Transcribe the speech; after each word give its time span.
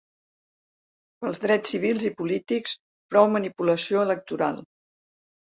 Pels 1.23 1.41
drets 1.43 1.73
civils 1.73 2.07
i 2.09 2.11
polítics: 2.21 2.75
prou 3.13 3.29
manipulació 3.35 4.03
electoral! 4.09 4.61